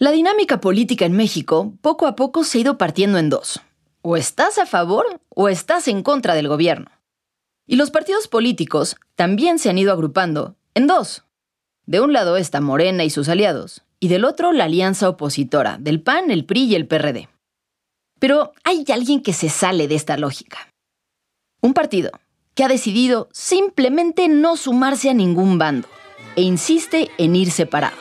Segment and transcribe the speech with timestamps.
[0.00, 3.60] La dinámica política en México poco a poco se ha ido partiendo en dos.
[4.00, 6.92] O estás a favor o estás en contra del gobierno.
[7.66, 11.24] Y los partidos políticos también se han ido agrupando en dos.
[11.84, 16.00] De un lado está Morena y sus aliados, y del otro la alianza opositora del
[16.00, 17.28] PAN, el PRI y el PRD.
[18.20, 20.58] Pero hay alguien que se sale de esta lógica.
[21.60, 22.12] Un partido
[22.54, 25.88] que ha decidido simplemente no sumarse a ningún bando
[26.36, 27.96] e insiste en ir separado.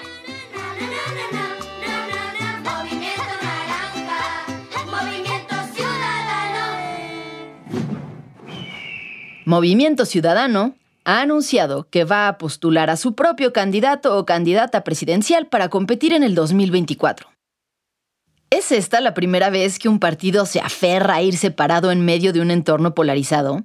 [9.48, 10.76] Movimiento Ciudadano
[11.06, 16.12] ha anunciado que va a postular a su propio candidato o candidata presidencial para competir
[16.12, 17.30] en el 2024.
[18.50, 22.34] ¿Es esta la primera vez que un partido se aferra a ir separado en medio
[22.34, 23.64] de un entorno polarizado?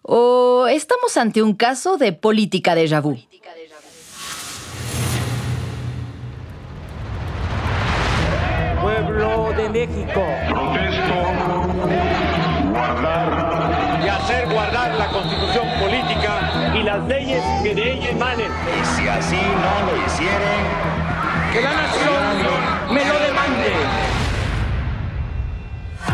[0.00, 3.18] ¿O estamos ante un caso de política de vu?
[8.80, 10.24] Pueblo de México.
[10.48, 11.18] Protesto
[12.72, 13.37] guardar
[14.28, 18.50] hacer guardar la constitución política y las leyes que de ella emanen.
[18.50, 20.64] Y si así no lo hicieren,
[21.50, 23.72] que la nación me lo demande.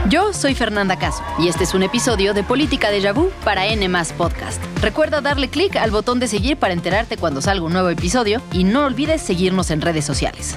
[0.09, 3.89] Yo soy Fernanda Caso y este es un episodio de Política de Vu para N
[4.17, 4.63] Podcast.
[4.81, 8.63] Recuerda darle clic al botón de seguir para enterarte cuando salga un nuevo episodio y
[8.63, 10.57] no olvides seguirnos en redes sociales.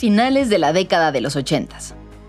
[0.00, 1.76] Finales de la década de los 80,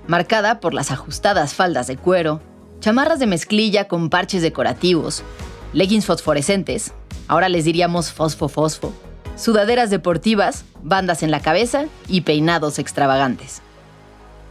[0.05, 2.41] marcada por las ajustadas faldas de cuero,
[2.81, 5.23] chamarras de mezclilla con parches decorativos,
[5.71, 6.91] leggings fosforescentes,
[7.29, 8.91] ahora les diríamos fosfo-fosfo,
[9.37, 13.61] sudaderas deportivas, bandas en la cabeza y peinados extravagantes.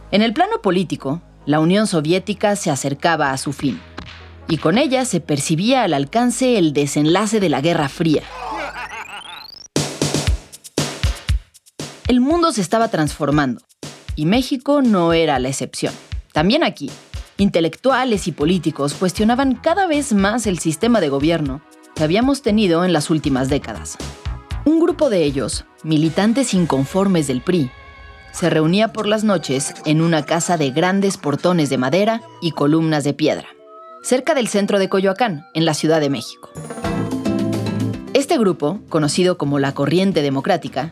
[0.09, 3.79] En el plano político, la Unión Soviética se acercaba a su fin,
[4.47, 8.23] y con ella se percibía al alcance el desenlace de la Guerra Fría.
[12.11, 13.61] El mundo se estaba transformando
[14.17, 15.93] y México no era la excepción.
[16.33, 16.91] También aquí,
[17.37, 21.61] intelectuales y políticos cuestionaban cada vez más el sistema de gobierno
[21.95, 23.95] que habíamos tenido en las últimas décadas.
[24.65, 27.71] Un grupo de ellos, militantes inconformes del PRI,
[28.33, 33.05] se reunía por las noches en una casa de grandes portones de madera y columnas
[33.05, 33.47] de piedra,
[34.03, 36.49] cerca del centro de Coyoacán, en la Ciudad de México.
[38.13, 40.91] Este grupo, conocido como la Corriente Democrática,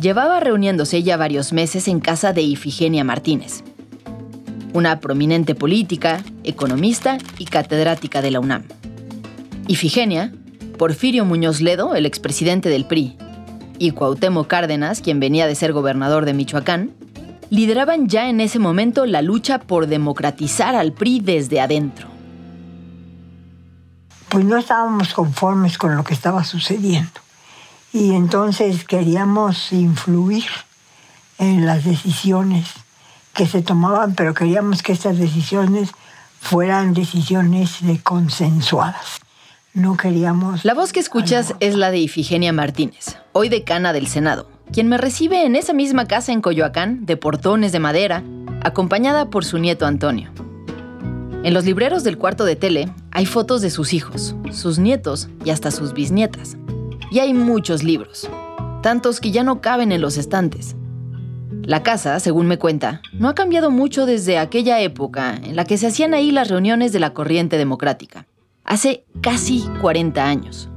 [0.00, 3.62] llevaba reuniéndose ya varios meses en casa de Ifigenia Martínez,
[4.72, 8.64] una prominente política, economista y catedrática de la UNAM.
[9.68, 10.32] Ifigenia,
[10.78, 13.16] Porfirio Muñoz Ledo, el expresidente del PRI,
[13.78, 16.92] y Cuauhtémoc Cárdenas, quien venía de ser gobernador de Michoacán,
[17.50, 22.08] lideraban ya en ese momento la lucha por democratizar al PRI desde adentro.
[24.28, 27.20] Pues no estábamos conformes con lo que estaba sucediendo
[27.92, 30.44] y entonces queríamos influir
[31.38, 32.68] en las decisiones
[33.34, 35.90] que se tomaban, pero queríamos que estas decisiones
[36.40, 39.20] fueran decisiones de consensuadas.
[39.72, 40.64] No queríamos...
[40.64, 44.98] La voz que escuchas es la de Ifigenia Martínez, hoy decana del Senado, quien me
[44.98, 48.24] recibe en esa misma casa en Coyoacán, de portones de madera,
[48.62, 50.32] acompañada por su nieto Antonio.
[51.42, 55.50] En los libreros del cuarto de tele hay fotos de sus hijos, sus nietos y
[55.50, 56.56] hasta sus bisnietas.
[57.10, 58.30] Y hay muchos libros,
[58.82, 60.76] tantos que ya no caben en los estantes.
[61.62, 65.76] La casa, según me cuenta, no ha cambiado mucho desde aquella época en la que
[65.76, 68.26] se hacían ahí las reuniones de la corriente democrática,
[68.64, 70.68] hace casi 40 años.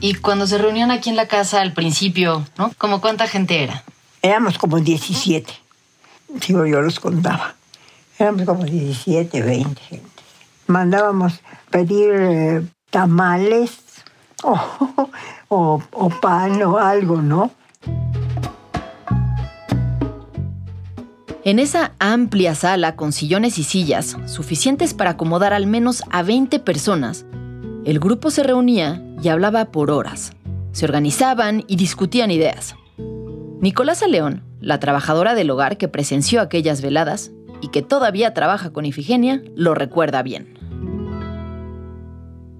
[0.00, 2.72] Y cuando se reunían aquí en la casa al principio, ¿no?
[2.78, 3.84] ¿Como cuánta gente era?
[4.22, 5.52] Éramos como 17.
[6.46, 7.54] Digo, yo los contaba.
[8.18, 10.06] Éramos como 17, 20 gente.
[10.66, 11.40] Mandábamos
[11.70, 13.78] pedir eh, tamales,
[15.50, 17.50] o, o pan o algo, ¿no?
[21.42, 26.60] En esa amplia sala con sillones y sillas, suficientes para acomodar al menos a 20
[26.60, 27.26] personas,
[27.84, 30.32] el grupo se reunía y hablaba por horas.
[30.72, 32.76] Se organizaban y discutían ideas.
[33.60, 38.84] Nicolasa León, la trabajadora del hogar que presenció aquellas veladas y que todavía trabaja con
[38.84, 40.54] Ifigenia, lo recuerda bien.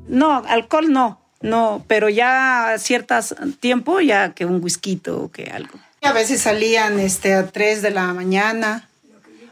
[0.09, 1.20] No, alcohol no.
[1.43, 5.79] No, pero ya ciertas tiempo ya que un whisky o que algo.
[6.03, 8.89] A veces salían este, a 3 de la mañana,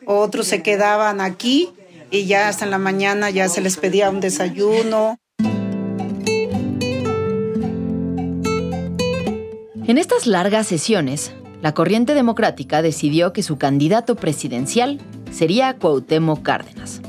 [0.05, 1.70] otros se quedaban aquí
[2.11, 5.19] y ya hasta en la mañana ya se les pedía un desayuno.
[9.87, 11.32] En estas largas sesiones,
[11.62, 15.00] la Corriente Democrática decidió que su candidato presidencial
[15.31, 17.00] sería Cuauhtémoc Cárdenas.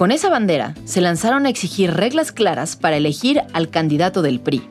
[0.00, 4.66] Con esa bandera se lanzaron a exigir reglas claras para elegir al candidato del PRI.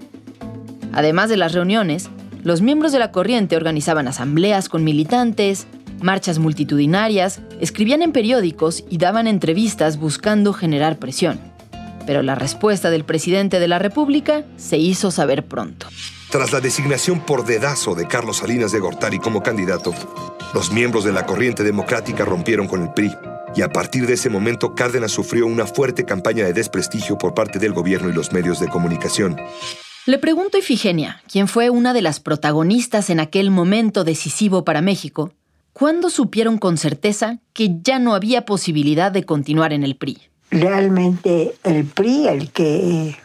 [0.91, 2.09] Además de las reuniones,
[2.41, 5.67] los miembros de la corriente organizaban asambleas con militantes,
[6.01, 11.39] marchas multitudinarias, escribían en periódicos y daban entrevistas buscando generar presión.
[12.07, 15.85] Pero la respuesta del presidente de la República se hizo saber pronto.
[16.31, 19.93] Tras la designación por dedazo de Carlos Salinas de Gortari como candidato,
[20.55, 23.11] los miembros de la corriente democrática rompieron con el PRI
[23.55, 27.59] y a partir de ese momento Cárdenas sufrió una fuerte campaña de desprestigio por parte
[27.59, 29.37] del gobierno y los medios de comunicación.
[30.05, 34.81] Le pregunto a Ifigenia, quien fue una de las protagonistas en aquel momento decisivo para
[34.81, 35.33] México,
[35.73, 40.17] ¿cuándo supieron con certeza que ya no había posibilidad de continuar en el PRI?
[40.51, 43.17] Realmente el PRI, el que,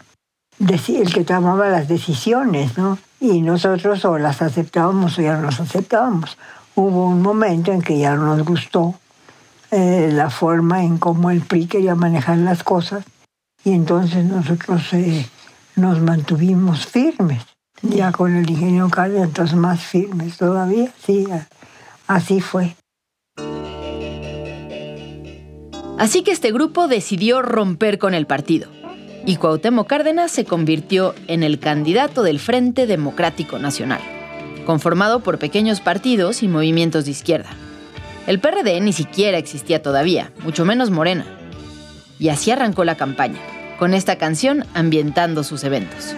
[0.59, 2.99] el que tomaba las decisiones, ¿no?
[3.19, 6.37] Y nosotros o las aceptábamos o ya no las aceptábamos.
[6.75, 8.94] Hubo un momento en que ya no nos gustó
[9.75, 13.05] eh, la forma en cómo el PRI quería manejar las cosas
[13.65, 15.26] y entonces nosotros eh,
[15.75, 17.43] nos mantuvimos firmes.
[17.82, 21.26] Ya con el ingeniero Cárdenas, entonces más firmes todavía, sí,
[22.06, 22.76] así fue.
[25.99, 28.69] Así que este grupo decidió romper con el partido
[29.27, 34.00] y Cuauhtémoc Cárdenas se convirtió en el candidato del Frente Democrático Nacional,
[34.67, 37.50] conformado por pequeños partidos y movimientos de izquierda.
[38.26, 41.26] El PRD ni siquiera existía todavía, mucho menos Morena.
[42.19, 43.38] Y así arrancó la campaña
[43.79, 46.15] con esta canción ambientando sus eventos.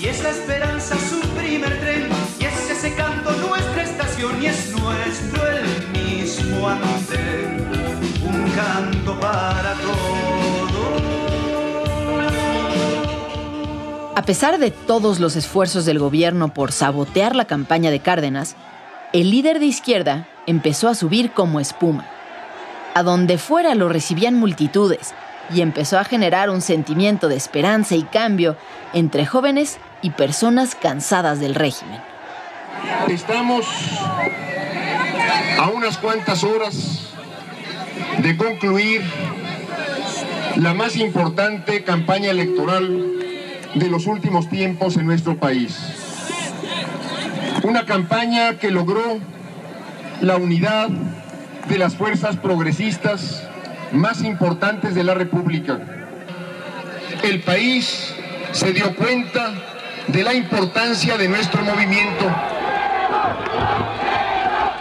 [0.00, 2.08] Y es la esperanza su primer tren,
[2.40, 7.68] y es ese canto nuestra estación, y es nuestro el mismo andén,
[8.24, 10.00] un canto para todos.
[14.16, 18.56] A pesar de todos los esfuerzos del gobierno por sabotear la campaña de Cárdenas,
[19.12, 22.06] el líder de izquierda empezó a subir como espuma.
[22.94, 25.14] A donde fuera lo recibían multitudes,
[25.52, 28.56] y empezó a generar un sentimiento de esperanza y cambio
[28.92, 32.00] entre jóvenes y personas cansadas del régimen.
[33.08, 33.66] Estamos
[35.58, 37.12] a unas cuantas horas
[38.18, 39.02] de concluir
[40.56, 43.12] la más importante campaña electoral
[43.74, 45.76] de los últimos tiempos en nuestro país.
[47.62, 49.18] Una campaña que logró
[50.20, 50.88] la unidad
[51.68, 53.42] de las fuerzas progresistas
[53.92, 55.80] más importantes de la República.
[57.22, 58.14] El país
[58.52, 59.52] se dio cuenta
[60.08, 62.24] de la importancia de nuestro movimiento.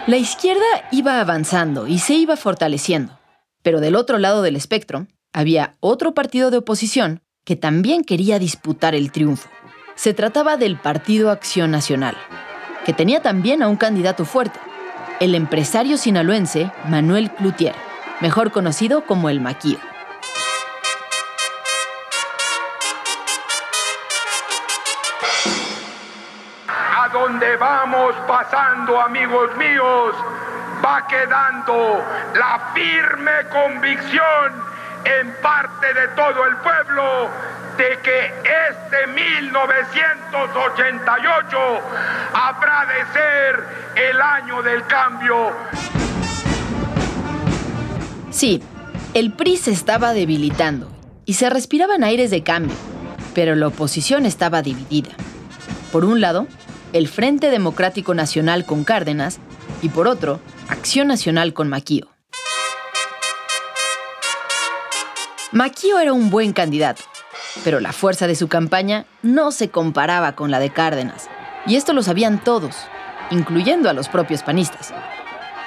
[0.07, 3.19] La izquierda iba avanzando y se iba fortaleciendo,
[3.61, 8.95] pero del otro lado del espectro había otro partido de oposición que también quería disputar
[8.95, 9.49] el triunfo.
[9.95, 12.15] Se trataba del Partido Acción Nacional,
[12.85, 14.59] que tenía también a un candidato fuerte,
[15.19, 17.75] el empresario sinaloense Manuel Cloutier
[18.19, 19.77] mejor conocido como el maquío.
[26.67, 30.15] A donde vamos pasando, amigos míos,
[30.83, 32.03] va quedando
[32.35, 34.69] la firme convicción
[35.05, 37.29] en parte de todo el pueblo
[37.79, 38.31] de que
[38.69, 41.57] este 1988
[42.33, 43.63] habrá de ser
[43.95, 45.53] el año del cambio.
[48.31, 48.61] Sí,
[49.13, 50.91] el PRI se estaba debilitando
[51.23, 52.75] y se respiraban aires de cambio,
[53.33, 55.11] pero la oposición estaba dividida.
[55.93, 56.47] Por un lado,
[56.91, 59.39] el Frente Democrático Nacional con Cárdenas
[59.81, 62.09] y por otro, Acción Nacional con Maquío.
[65.53, 67.01] Maquío era un buen candidato,
[67.63, 71.29] pero la fuerza de su campaña no se comparaba con la de Cárdenas,
[71.65, 72.75] y esto lo sabían todos,
[73.31, 74.93] incluyendo a los propios panistas.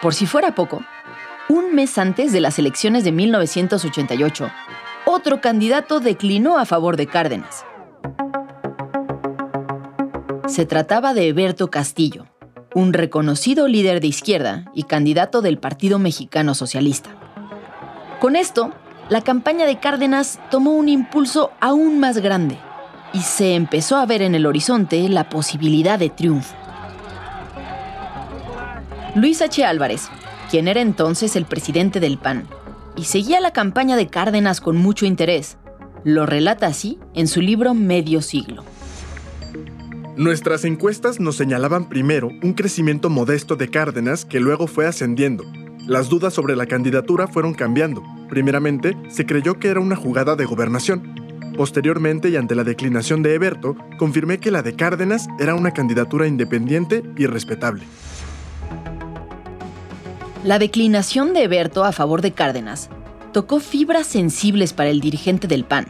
[0.01, 0.83] Por si fuera poco,
[1.49, 4.51] un mes antes de las elecciones de 1988,
[5.05, 7.65] otro candidato declinó a favor de Cárdenas.
[10.47, 12.27] Se trataba de Eberto Castillo,
[12.75, 17.11] un reconocido líder de izquierda y candidato del Partido Mexicano Socialista.
[18.21, 18.73] Con esto,
[19.13, 22.57] la campaña de Cárdenas tomó un impulso aún más grande
[23.13, 26.57] y se empezó a ver en el horizonte la posibilidad de triunfo.
[29.15, 29.67] Luis H.
[29.67, 30.09] Álvarez,
[30.51, 32.49] quien era entonces el presidente del PAN,
[32.97, 35.59] y seguía la campaña de Cárdenas con mucho interés.
[36.05, 38.65] Lo relata así en su libro Medio Siglo.
[40.17, 45.45] Nuestras encuestas nos señalaban primero un crecimiento modesto de Cárdenas que luego fue ascendiendo.
[45.87, 48.03] Las dudas sobre la candidatura fueron cambiando.
[48.33, 51.53] Primeramente, se creyó que era una jugada de gobernación.
[51.55, 56.27] Posteriormente, y ante la declinación de Eberto, confirmé que la de Cárdenas era una candidatura
[56.27, 57.83] independiente y respetable.
[60.45, 62.89] La declinación de Eberto a favor de Cárdenas
[63.35, 65.85] tocó fibras sensibles para el dirigente del PAN.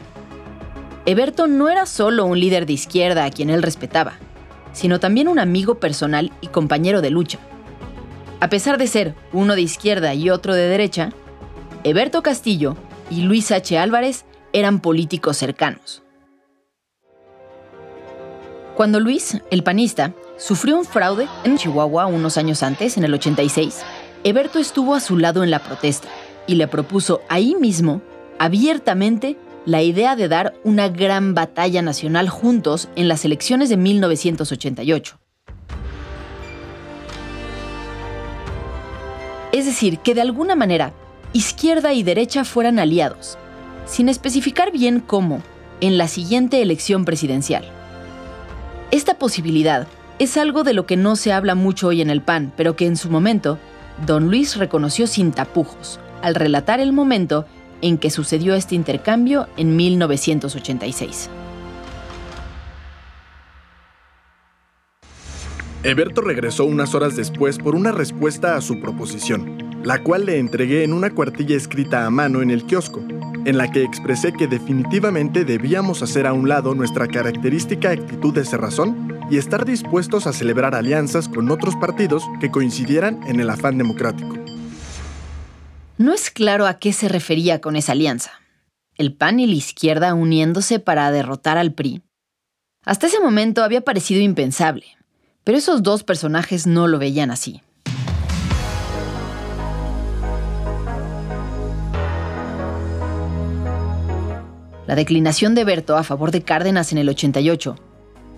[1.06, 4.14] Eberto no era solo un líder de izquierda a quien él respetaba,
[4.72, 7.38] sino también un amigo personal y compañero de lucha.
[8.40, 11.12] A pesar de ser uno de izquierda y otro de derecha,
[11.84, 12.76] Eberto Castillo
[13.10, 13.76] y Luis H.
[13.76, 16.04] Álvarez eran políticos cercanos.
[18.76, 23.82] Cuando Luis, el panista, sufrió un fraude en Chihuahua unos años antes, en el 86,
[24.22, 26.06] Eberto estuvo a su lado en la protesta
[26.46, 28.00] y le propuso ahí mismo,
[28.38, 29.36] abiertamente,
[29.66, 35.18] la idea de dar una gran batalla nacional juntos en las elecciones de 1988.
[39.50, 40.94] Es decir, que de alguna manera
[41.32, 43.38] izquierda y derecha fueran aliados,
[43.86, 45.42] sin especificar bien cómo,
[45.80, 47.64] en la siguiente elección presidencial.
[48.90, 52.52] Esta posibilidad es algo de lo que no se habla mucho hoy en el PAN,
[52.56, 53.58] pero que en su momento,
[54.06, 57.46] don Luis reconoció sin tapujos, al relatar el momento
[57.80, 61.30] en que sucedió este intercambio en 1986.
[65.84, 70.84] Eberto regresó unas horas después por una respuesta a su proposición, la cual le entregué
[70.84, 73.00] en una cuartilla escrita a mano en el kiosco,
[73.44, 78.44] en la que expresé que definitivamente debíamos hacer a un lado nuestra característica actitud de
[78.44, 83.78] cerrazón y estar dispuestos a celebrar alianzas con otros partidos que coincidieran en el afán
[83.78, 84.36] democrático.
[85.98, 88.32] No es claro a qué se refería con esa alianza.
[88.96, 92.02] El PAN y la izquierda uniéndose para derrotar al PRI.
[92.84, 94.84] Hasta ese momento había parecido impensable,
[95.44, 97.62] pero esos dos personajes no lo veían así.
[104.86, 107.76] La declinación de Berto a favor de Cárdenas en el 88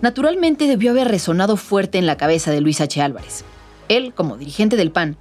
[0.01, 3.01] naturalmente debió haber resonado fuerte en la cabeza de Luis H.
[3.01, 3.43] Álvarez.
[3.89, 5.17] Él, como dirigente del PAN,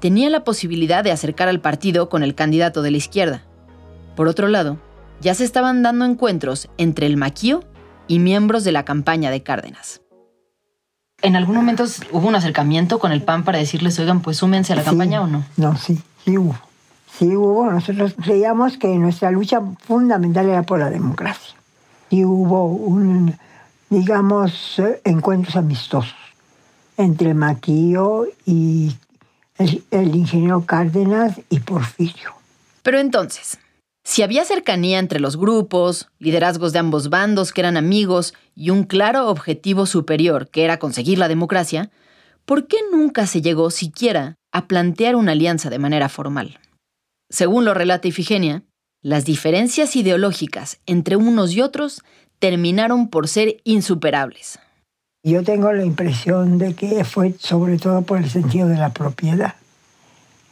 [0.00, 3.42] tenía la posibilidad de acercar al partido con el candidato de la izquierda.
[4.16, 4.78] Por otro lado,
[5.20, 7.62] ya se estaban dando encuentros entre el maquío
[8.08, 10.02] y miembros de la campaña de Cárdenas.
[11.22, 14.76] ¿En algún momento hubo un acercamiento con el PAN para decirles, oigan, pues súmense a
[14.76, 15.44] la campaña o no?
[15.56, 16.58] No, sí, sí hubo.
[17.18, 17.70] Sí hubo.
[17.70, 21.54] Nosotros creíamos que nuestra lucha fundamental era por la democracia.
[22.10, 23.36] Y hubo un,
[23.90, 26.14] digamos, encuentros amistosos
[26.96, 28.94] entre Maquillo y
[29.58, 32.34] el, ingeniero Cárdenas y Porfirio.
[32.82, 33.58] Pero entonces,
[34.04, 38.84] si había cercanía entre los grupos, liderazgos de ambos bandos que eran amigos y un
[38.84, 41.90] claro objetivo superior que era conseguir la democracia,
[42.44, 46.58] ¿por qué nunca se llegó siquiera a plantear una alianza de manera formal?
[47.28, 48.62] Según lo relata Ifigenia,
[49.02, 52.02] las diferencias ideológicas entre unos y otros
[52.38, 54.58] terminaron por ser insuperables.
[55.22, 59.54] Yo tengo la impresión de que fue sobre todo por el sentido de la propiedad.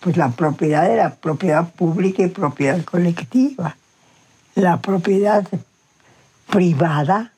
[0.00, 3.76] Pues la propiedad era propiedad pública y propiedad colectiva.
[4.54, 5.46] La propiedad
[6.50, 7.32] privada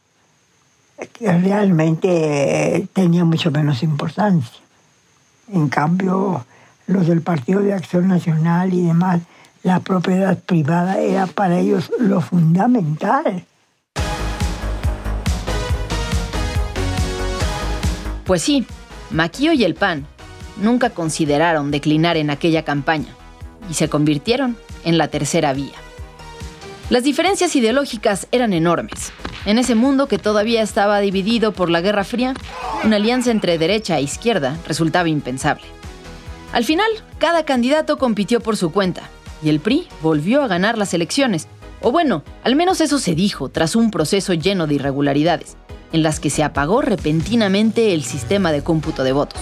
[1.20, 4.60] realmente tenía mucho menos importancia.
[5.52, 6.46] En cambio,
[6.86, 9.20] los del Partido de Acción Nacional y demás,
[9.62, 13.44] la propiedad privada era para ellos lo fundamental.
[18.24, 18.66] Pues sí,
[19.10, 20.06] Maquio y el PAN
[20.56, 23.14] nunca consideraron declinar en aquella campaña
[23.70, 25.74] y se convirtieron en la tercera vía.
[26.90, 29.12] Las diferencias ideológicas eran enormes.
[29.46, 32.34] En ese mundo que todavía estaba dividido por la Guerra Fría,
[32.82, 35.64] una alianza entre derecha e izquierda resultaba impensable.
[36.54, 36.86] Al final,
[37.18, 39.02] cada candidato compitió por su cuenta
[39.42, 41.48] y el PRI volvió a ganar las elecciones.
[41.82, 45.56] O bueno, al menos eso se dijo tras un proceso lleno de irregularidades
[45.92, 49.40] en las que se apagó repentinamente el sistema de cómputo de votos,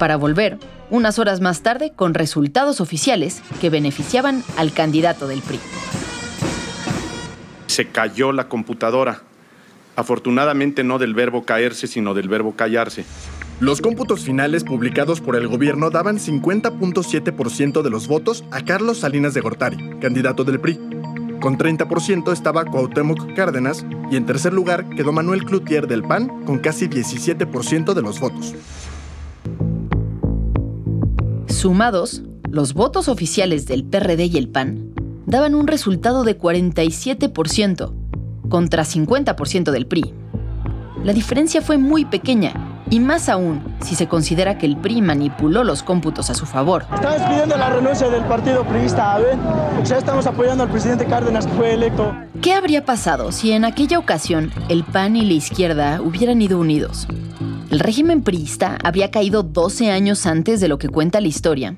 [0.00, 0.58] para volver
[0.90, 5.60] unas horas más tarde con resultados oficiales que beneficiaban al candidato del PRI.
[7.68, 9.22] Se cayó la computadora.
[9.94, 13.04] Afortunadamente no del verbo caerse, sino del verbo callarse.
[13.58, 19.32] Los cómputos finales publicados por el gobierno daban 50.7% de los votos a Carlos Salinas
[19.32, 20.78] de Gortari, candidato del PRI,
[21.40, 26.58] con 30% estaba Cuauhtémoc Cárdenas y en tercer lugar quedó Manuel Cloutier del PAN con
[26.58, 28.54] casi 17% de los votos.
[31.46, 34.92] Sumados, los votos oficiales del PRD y el PAN
[35.24, 37.94] daban un resultado de 47%
[38.50, 40.12] contra 50% del PRI.
[41.04, 45.64] La diferencia fue muy pequeña y más aún si se considera que el PRI manipuló
[45.64, 46.86] los cómputos a su favor.
[46.94, 51.52] Estamos pidiendo la renuncia del partido priista AB, ya estamos apoyando al presidente Cárdenas que
[51.52, 52.14] fue electo.
[52.40, 57.08] ¿Qué habría pasado si en aquella ocasión el PAN y la izquierda hubieran ido unidos?
[57.70, 61.76] El régimen priista había caído 12 años antes de lo que cuenta la historia.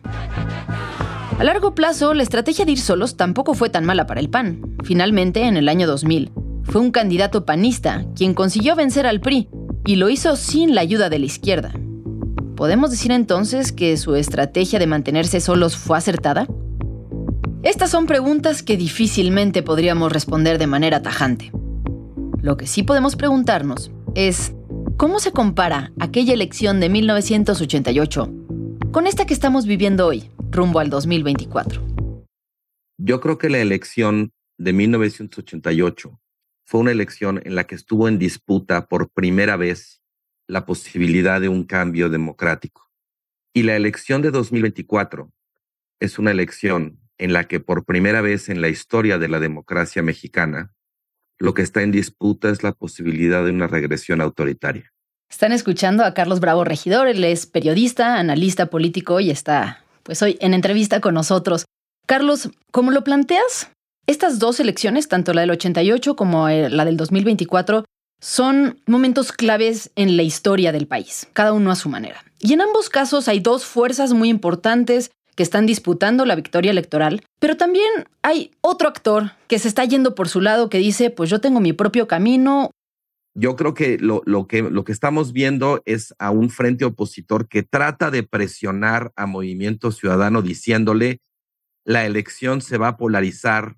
[1.38, 4.60] A largo plazo, la estrategia de ir solos tampoco fue tan mala para el PAN.
[4.82, 6.32] Finalmente, en el año 2000,
[6.64, 9.48] fue un candidato panista quien consiguió vencer al PRI
[9.86, 11.72] y lo hizo sin la ayuda de la izquierda.
[12.56, 16.48] ¿Podemos decir entonces que su estrategia de mantenerse solos fue acertada?
[17.62, 21.52] Estas son preguntas que difícilmente podríamos responder de manera tajante.
[22.40, 24.54] Lo que sí podemos preguntarnos es,
[24.96, 28.32] ¿cómo se compara aquella elección de 1988
[28.90, 31.82] con esta que estamos viviendo hoy, rumbo al 2024?
[32.96, 36.20] Yo creo que la elección de 1988
[36.68, 40.02] fue una elección en la que estuvo en disputa por primera vez
[40.46, 42.90] la posibilidad de un cambio democrático.
[43.54, 45.32] Y la elección de 2024
[45.98, 50.02] es una elección en la que por primera vez en la historia de la democracia
[50.02, 50.74] mexicana,
[51.38, 54.92] lo que está en disputa es la posibilidad de una regresión autoritaria.
[55.30, 60.36] Están escuchando a Carlos Bravo Regidor, él es periodista, analista político y está pues hoy
[60.42, 61.64] en entrevista con nosotros.
[62.06, 63.70] Carlos, ¿cómo lo planteas?
[64.08, 67.84] Estas dos elecciones, tanto la del 88 como eh, la del 2024,
[68.22, 72.24] son momentos claves en la historia del país, cada uno a su manera.
[72.40, 77.22] Y en ambos casos hay dos fuerzas muy importantes que están disputando la victoria electoral,
[77.38, 77.84] pero también
[78.22, 81.60] hay otro actor que se está yendo por su lado que dice, pues yo tengo
[81.60, 82.70] mi propio camino.
[83.34, 87.62] Yo creo que lo, que lo que estamos viendo es a un frente opositor que
[87.62, 91.18] trata de presionar a Movimiento Ciudadano diciéndole,
[91.84, 93.76] la elección se va a polarizar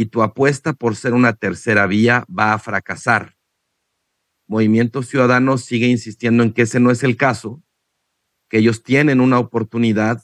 [0.00, 3.36] y tu apuesta por ser una tercera vía va a fracasar.
[4.46, 7.62] Movimiento Ciudadano sigue insistiendo en que ese no es el caso,
[8.48, 10.22] que ellos tienen una oportunidad,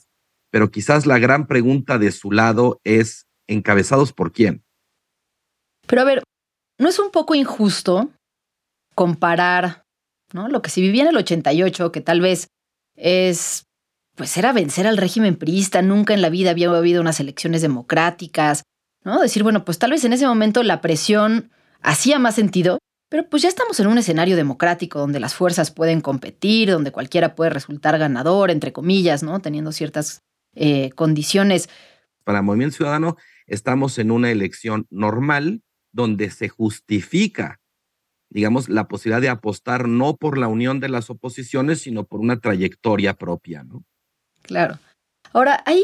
[0.49, 4.63] pero quizás la gran pregunta de su lado es, ¿encabezados por quién?
[5.85, 6.23] Pero a ver,
[6.79, 8.09] ¿no es un poco injusto
[8.95, 9.85] comparar
[10.33, 10.47] ¿no?
[10.47, 12.47] lo que se vivía en el 88, que tal vez
[12.95, 13.65] es,
[14.15, 18.63] pues era vencer al régimen priista, nunca en la vida había habido unas elecciones democráticas,
[19.03, 19.21] ¿no?
[19.21, 21.51] Decir, bueno, pues tal vez en ese momento la presión
[21.81, 26.01] hacía más sentido, pero pues ya estamos en un escenario democrático donde las fuerzas pueden
[26.01, 29.39] competir, donde cualquiera puede resultar ganador, entre comillas, ¿no?
[29.39, 30.21] Teniendo ciertas
[30.55, 31.69] eh, condiciones.
[32.23, 35.61] Para el Movimiento Ciudadano estamos en una elección normal
[35.93, 37.59] donde se justifica,
[38.29, 42.39] digamos, la posibilidad de apostar no por la unión de las oposiciones, sino por una
[42.39, 43.85] trayectoria propia, ¿no?
[44.41, 44.79] Claro.
[45.31, 45.83] Ahora, hay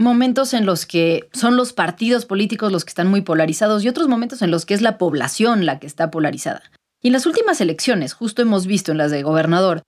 [0.00, 4.08] momentos en los que son los partidos políticos los que están muy polarizados y otros
[4.08, 6.62] momentos en los que es la población la que está polarizada.
[7.02, 9.82] Y en las últimas elecciones, justo hemos visto en las de gobernador,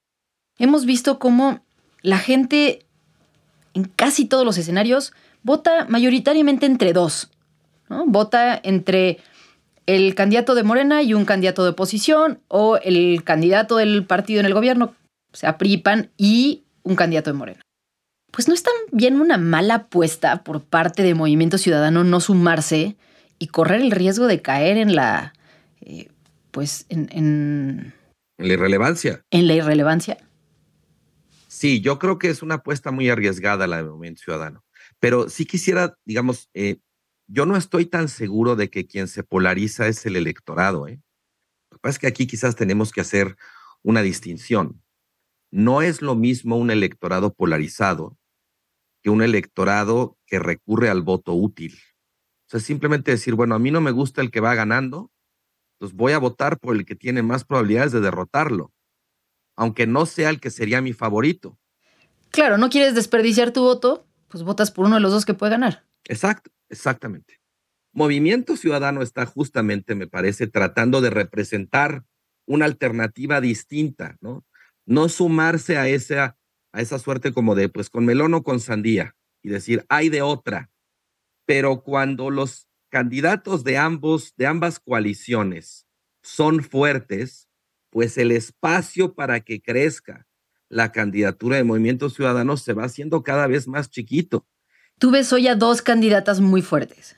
[0.58, 1.64] hemos visto cómo
[2.02, 2.84] la gente
[3.74, 7.30] en casi todos los escenarios vota mayoritariamente entre dos.
[8.06, 9.18] Vota entre
[9.86, 14.46] el candidato de Morena y un candidato de oposición o el candidato del partido en
[14.46, 14.94] el gobierno,
[15.32, 17.62] o sea, PRIPAN, y un candidato de Morena
[18.32, 22.96] pues no es tan bien una mala apuesta por parte de Movimiento Ciudadano no sumarse
[23.38, 25.34] y correr el riesgo de caer en la,
[25.82, 26.08] eh,
[26.50, 27.94] pues, en, en...
[28.38, 29.22] En la irrelevancia.
[29.30, 30.16] En la irrelevancia.
[31.46, 34.64] Sí, yo creo que es una apuesta muy arriesgada la de Movimiento Ciudadano.
[34.98, 36.78] Pero sí quisiera, digamos, eh,
[37.26, 40.88] yo no estoy tan seguro de que quien se polariza es el electorado.
[40.88, 41.00] ¿eh?
[41.70, 43.36] Lo que pasa es que aquí quizás tenemos que hacer
[43.82, 44.82] una distinción.
[45.50, 48.16] No es lo mismo un electorado polarizado
[49.02, 51.78] que un electorado que recurre al voto útil.
[52.46, 55.10] O sea, simplemente decir, bueno, a mí no me gusta el que va ganando,
[55.78, 58.72] pues voy a votar por el que tiene más probabilidades de derrotarlo,
[59.56, 61.58] aunque no sea el que sería mi favorito.
[62.30, 65.52] Claro, no quieres desperdiciar tu voto, pues votas por uno de los dos que puede
[65.52, 65.84] ganar.
[66.04, 67.40] Exacto, exactamente.
[67.92, 72.04] Movimiento Ciudadano está justamente, me parece, tratando de representar
[72.46, 74.44] una alternativa distinta, ¿no?
[74.86, 76.36] No sumarse a esa
[76.72, 80.22] a esa suerte como de, pues con melón o con sandía, y decir, hay de
[80.22, 80.70] otra.
[81.46, 85.86] Pero cuando los candidatos de ambos, de ambas coaliciones
[86.22, 87.48] son fuertes,
[87.90, 90.26] pues el espacio para que crezca
[90.68, 94.46] la candidatura de Movimiento Ciudadano se va haciendo cada vez más chiquito.
[94.98, 97.16] Tú ves hoy a dos candidatas muy fuertes.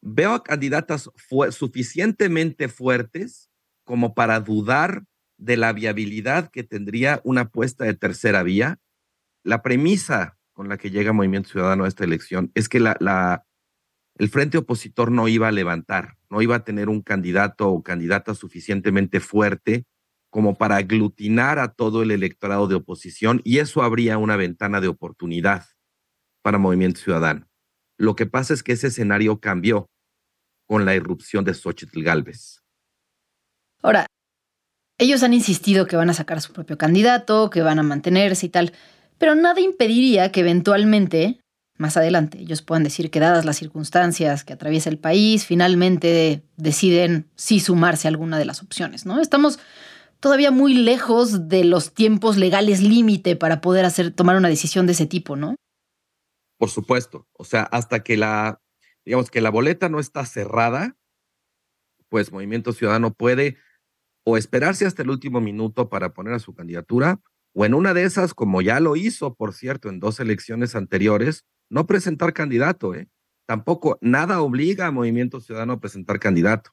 [0.00, 1.10] Veo a candidatas
[1.50, 3.50] suficientemente fuertes
[3.84, 5.04] como para dudar
[5.40, 8.78] de la viabilidad que tendría una apuesta de tercera vía.
[9.42, 14.58] La premisa con la que llega Movimiento Ciudadano a esta elección es que el frente
[14.58, 19.86] opositor no iba a levantar, no iba a tener un candidato o candidata suficientemente fuerte
[20.28, 24.88] como para aglutinar a todo el electorado de oposición y eso habría una ventana de
[24.88, 25.64] oportunidad
[26.42, 27.48] para Movimiento Ciudadano.
[27.96, 29.90] Lo que pasa es que ese escenario cambió
[30.66, 32.62] con la irrupción de Xochitl Galvez.
[33.82, 34.06] Ahora,
[35.00, 38.46] ellos han insistido que van a sacar a su propio candidato, que van a mantenerse
[38.46, 38.72] y tal,
[39.18, 41.40] pero nada impediría que eventualmente
[41.78, 47.30] más adelante ellos puedan decir que dadas las circunstancias que atraviesa el país, finalmente deciden
[47.34, 49.18] sí sumarse a alguna de las opciones, ¿no?
[49.18, 49.58] Estamos
[50.20, 54.92] todavía muy lejos de los tiempos legales límite para poder hacer tomar una decisión de
[54.92, 55.56] ese tipo, ¿no?
[56.58, 58.60] Por supuesto, o sea, hasta que la
[59.06, 60.98] digamos que la boleta no está cerrada,
[62.10, 63.56] pues Movimiento Ciudadano puede
[64.30, 67.20] o esperarse hasta el último minuto para poner a su candidatura,
[67.52, 71.46] o en una de esas, como ya lo hizo, por cierto, en dos elecciones anteriores,
[71.68, 72.94] no presentar candidato.
[72.94, 73.08] ¿eh?
[73.46, 76.70] Tampoco nada obliga a Movimiento Ciudadano a presentar candidato.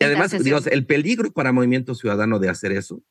[0.00, 3.02] Y además, digamos, el peligro para Movimiento Ciudadano de hacer eso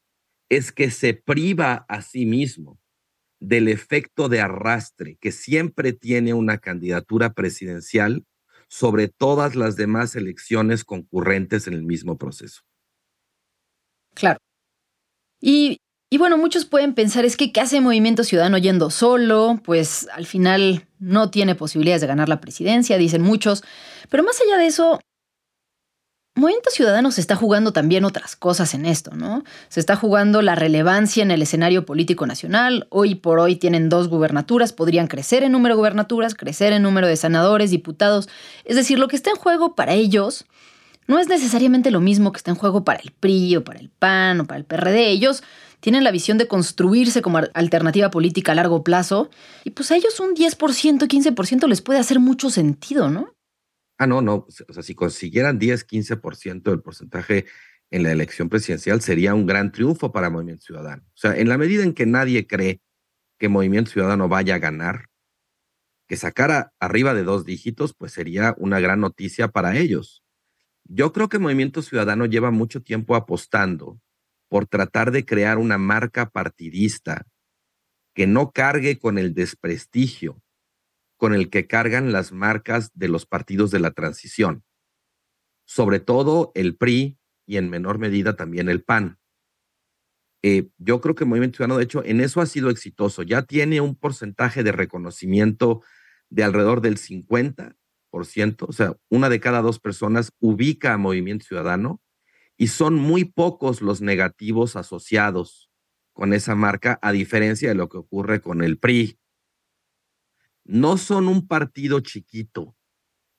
[0.49, 2.77] es que se priva a sí mismo
[3.39, 8.25] del efecto de arrastre que siempre tiene una candidatura presidencial
[8.67, 12.61] sobre todas las demás elecciones concurrentes en el mismo proceso.
[14.15, 14.39] Claro.
[15.39, 15.77] Y,
[16.09, 19.61] y, bueno, muchos pueden pensar, es que ¿qué hace Movimiento Ciudadano yendo solo?
[19.63, 23.63] Pues al final no tiene posibilidades de ganar la presidencia, dicen muchos.
[24.09, 24.99] Pero más allá de eso,
[26.37, 29.45] Movimiento Ciudadano se está jugando también otras cosas en esto, ¿no?
[29.69, 32.87] Se está jugando la relevancia en el escenario político nacional.
[32.89, 37.07] Hoy por hoy tienen dos gubernaturas, podrían crecer en número de gubernaturas, crecer en número
[37.07, 38.27] de senadores, diputados.
[38.65, 40.45] Es decir, lo que está en juego para ellos
[41.07, 43.89] no es necesariamente lo mismo que está en juego para el PRI o para el
[43.89, 45.09] PAN o para el PRD.
[45.09, 45.43] Ellos
[45.79, 49.29] tienen la visión de construirse como alternativa política a largo plazo
[49.63, 53.35] y pues a ellos un 10%, 15% les puede hacer mucho sentido, ¿no?
[53.97, 54.47] Ah, no, no.
[54.67, 57.45] O sea, si consiguieran 10, 15% del porcentaje
[57.91, 61.03] en la elección presidencial, sería un gran triunfo para Movimiento Ciudadano.
[61.07, 62.81] O sea, en la medida en que nadie cree
[63.39, 65.05] que Movimiento Ciudadano vaya a ganar,
[66.07, 70.24] que sacara arriba de dos dígitos, pues sería una gran noticia para ellos.
[70.85, 73.99] Yo creo que Movimiento Ciudadano lleva mucho tiempo apostando
[74.47, 77.25] por tratar de crear una marca partidista
[78.13, 80.41] que no cargue con el desprestigio
[81.17, 84.63] con el que cargan las marcas de los partidos de la transición,
[85.65, 89.17] sobre todo el PRI y en menor medida también el PAN.
[90.43, 93.23] Eh, yo creo que el Movimiento Ciudadano, de hecho, en eso ha sido exitoso.
[93.23, 95.81] Ya tiene un porcentaje de reconocimiento
[96.29, 97.75] de alrededor del 50%,
[98.21, 102.01] o sea, una de cada dos personas ubica a Movimiento Ciudadano
[102.57, 105.69] y son muy pocos los negativos asociados
[106.13, 109.19] con esa marca, a diferencia de lo que ocurre con el PRI,
[110.63, 112.75] no son un partido chiquito,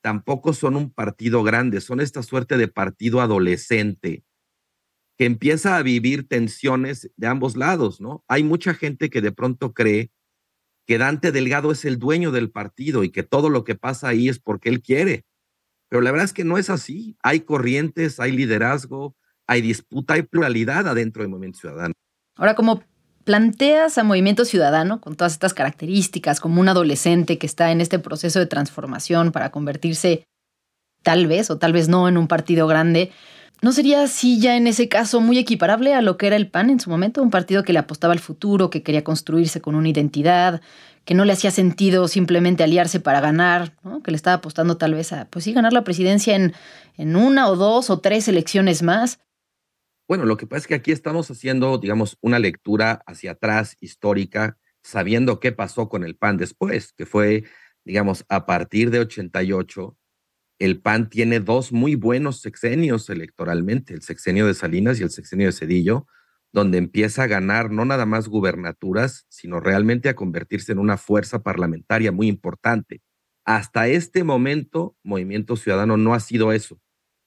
[0.03, 4.25] tampoco son un partido grande, son esta suerte de partido adolescente
[5.17, 8.25] que empieza a vivir tensiones de ambos lados, ¿no?
[8.29, 10.13] Hay mucha gente que de pronto cree
[10.87, 14.29] que Dante Delgado es el dueño del partido y que todo lo que pasa ahí
[14.29, 15.25] es porque él quiere.
[15.89, 17.17] Pero la verdad es que no es así.
[17.23, 21.95] Hay corrientes, hay liderazgo, hay disputa, hay pluralidad adentro del movimiento ciudadano.
[22.37, 22.83] Ahora, como
[23.25, 27.99] planteas a Movimiento Ciudadano con todas estas características, como un adolescente que está en este
[27.99, 30.25] proceso de transformación para convertirse
[31.03, 33.11] tal vez o tal vez no en un partido grande,
[33.63, 36.71] ¿no sería así ya en ese caso muy equiparable a lo que era el PAN
[36.71, 37.23] en su momento?
[37.23, 40.61] Un partido que le apostaba al futuro, que quería construirse con una identidad,
[41.05, 45.13] que no le hacía sentido simplemente aliarse para ganar, que le estaba apostando tal vez
[45.13, 46.53] a, pues sí, ganar la presidencia en,
[46.97, 49.21] en una o dos o tres elecciones más.
[50.09, 54.57] Bueno, lo que pasa es que aquí estamos haciendo, digamos, una lectura hacia atrás histórica,
[54.83, 57.45] sabiendo qué pasó con el PAN después, que fue,
[57.85, 59.97] digamos, a partir de 88,
[60.59, 65.47] el PAN tiene dos muy buenos sexenios electoralmente, el sexenio de Salinas y el sexenio
[65.47, 66.07] de Cedillo,
[66.53, 71.43] donde empieza a ganar no nada más gubernaturas, sino realmente a convertirse en una fuerza
[71.43, 73.03] parlamentaria muy importante.
[73.45, 76.81] Hasta este momento, Movimiento Ciudadano no ha sido eso.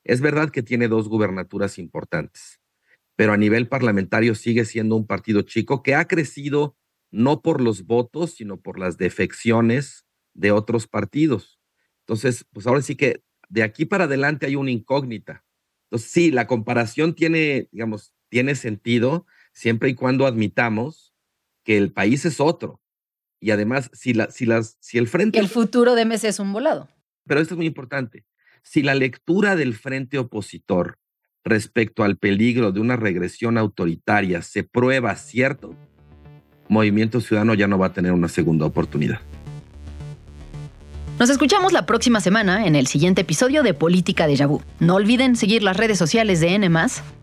[0.04, 2.60] Es verdad que tiene dos gubernaturas importantes,
[3.16, 6.76] pero a nivel parlamentario sigue siendo un partido chico que ha crecido
[7.12, 11.59] no por los votos, sino por las defecciones de otros partidos.
[12.10, 15.46] Entonces, pues ahora sí que de aquí para adelante hay una incógnita.
[15.84, 21.14] Entonces, sí, la comparación tiene, digamos, tiene sentido siempre y cuando admitamos
[21.64, 22.82] que el país es otro.
[23.40, 25.38] Y además, si, la, si, las, si el frente...
[25.38, 26.90] El futuro de MS es un volado.
[27.28, 28.26] Pero esto es muy importante.
[28.64, 30.98] Si la lectura del frente opositor
[31.44, 35.76] respecto al peligro de una regresión autoritaria se prueba cierto,
[36.70, 39.22] Movimiento Ciudadano ya no va a tener una segunda oportunidad.
[41.20, 44.62] Nos escuchamos la próxima semana en el siguiente episodio de Política de Yabú.
[44.80, 46.70] No olviden seguir las redes sociales de N,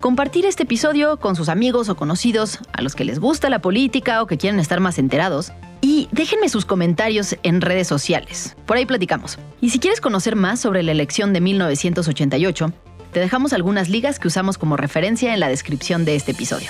[0.00, 4.20] compartir este episodio con sus amigos o conocidos a los que les gusta la política
[4.20, 5.50] o que quieren estar más enterados.
[5.80, 8.54] Y déjenme sus comentarios en redes sociales.
[8.66, 9.38] Por ahí platicamos.
[9.62, 12.72] Y si quieres conocer más sobre la elección de 1988,
[13.12, 16.68] te dejamos algunas ligas que usamos como referencia en la descripción de este episodio.